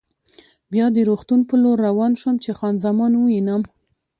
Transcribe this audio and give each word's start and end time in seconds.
بیا 0.71 0.85
د 0.95 0.97
روغتون 1.09 1.39
په 1.49 1.55
لور 1.61 1.77
روان 1.87 2.11
شوم 2.21 2.35
چې 2.43 2.51
خان 2.57 2.75
زمان 2.85 3.11
ووینم. 3.15 3.61